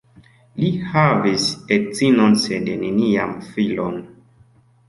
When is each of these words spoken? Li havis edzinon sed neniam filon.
Li 0.61 0.69
havis 0.93 1.45
edzinon 1.77 2.35
sed 2.47 2.73
neniam 2.81 3.37
filon. 3.53 4.01